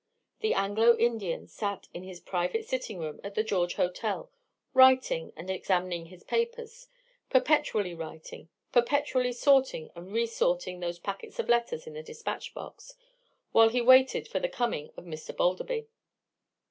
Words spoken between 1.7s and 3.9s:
in his private sitting room at the George